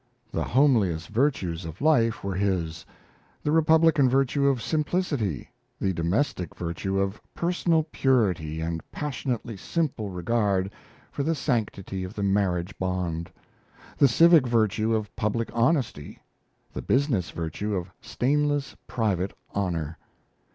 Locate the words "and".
8.61-8.81